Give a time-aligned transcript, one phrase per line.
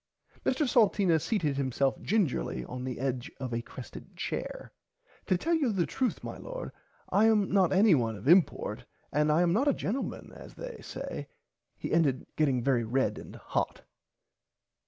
[0.43, 4.71] Mr Salteena seated himself gingerly on the edge of a crested chair.
[5.27, 6.71] To tell you the truth my Lord
[7.11, 11.27] I am not anyone of import and I am not a gentleman as they say
[11.77, 13.83] he ended getting very red and hot.